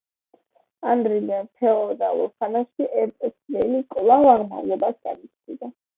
[0.93, 5.75] ადრინდელ ფეოდალურ ხანაში ერწოს ველი კვლავ აღმავლობას განიცდიდა.